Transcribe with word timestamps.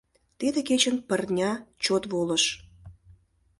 Тиде 0.39 0.59
кечын 0.67 0.95
пырня 1.07 1.51
чот 1.83 2.03
волыш. 2.11 2.43